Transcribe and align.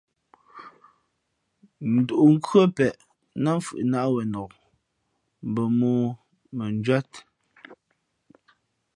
Ndǔʼ 1.95 2.21
nkhʉ́ά 2.33 2.63
pěʼ 2.75 2.95
nά 3.43 3.49
mfhʉʼnāt 3.57 4.07
wenok, 4.15 4.51
mbα 5.49 5.63
mōō 5.77 6.05
mbα 6.53 6.65
njwíat. 6.77 7.11